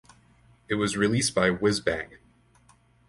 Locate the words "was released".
0.73-1.35